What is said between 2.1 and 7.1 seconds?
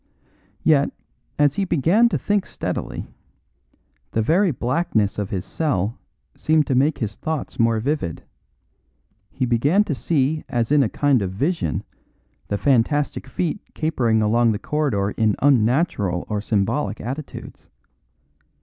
think steadily, the very blackness of his cell seemed to make